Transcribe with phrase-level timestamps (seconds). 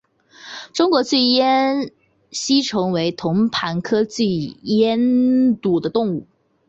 [0.73, 1.91] 中华巨咽
[2.31, 4.99] 吸虫为同盘科巨咽
[5.61, 6.25] 属的动物。